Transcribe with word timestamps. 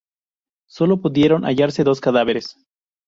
Sólo 0.67 0.99
pudieron 0.99 1.43
hallarse 1.45 1.83
dos 1.83 2.01
cadáveres. 2.01 2.55